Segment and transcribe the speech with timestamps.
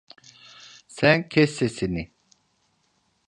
[0.87, 2.11] Sen kes sesini!